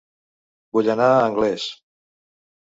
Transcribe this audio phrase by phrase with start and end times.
[0.77, 1.69] Vull anar a Anglès